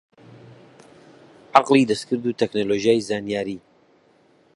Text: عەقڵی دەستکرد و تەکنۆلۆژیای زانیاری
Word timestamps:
عەقڵی 1.55 1.87
دەستکرد 1.89 2.23
و 2.25 2.37
تەکنۆلۆژیای 2.39 3.05
زانیاری 3.07 3.57